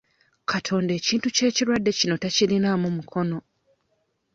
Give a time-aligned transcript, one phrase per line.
[0.51, 3.37] Katonda ekintu ky'ekirwadde kino takirinaamu mukono.